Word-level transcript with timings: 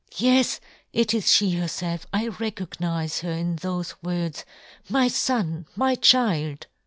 "Yes, 0.31 0.59
it 0.93 1.13
is 1.13 1.25
fhe 1.25 1.53
herfelf! 1.59 2.05
I 2.11 2.29
recognize" 2.29 3.19
her 3.19 3.33
in 3.33 3.55
thofe 3.57 3.93
words, 4.01 4.45
my 4.89 5.09
fon! 5.09 5.67
my" 5.75 5.93
child 5.95 6.65